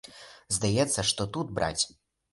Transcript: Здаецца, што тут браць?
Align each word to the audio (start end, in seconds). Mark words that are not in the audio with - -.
Здаецца, 0.57 1.05
што 1.11 1.29
тут 1.37 1.55
браць? 1.61 1.81